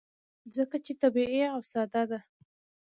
ځکه 0.55 0.77
چې 0.85 0.93
طبیعي 1.01 1.41
او 1.53 1.61
ساده 1.71 2.03
ده. 2.11 2.19